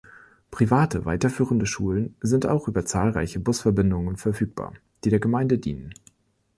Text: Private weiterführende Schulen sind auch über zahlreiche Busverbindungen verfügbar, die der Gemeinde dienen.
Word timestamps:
Private 0.49 1.05
weiterführende 1.05 1.67
Schulen 1.67 2.15
sind 2.21 2.47
auch 2.47 2.67
über 2.67 2.87
zahlreiche 2.87 3.39
Busverbindungen 3.39 4.17
verfügbar, 4.17 4.73
die 5.03 5.11
der 5.11 5.19
Gemeinde 5.19 5.59
dienen. 5.59 5.93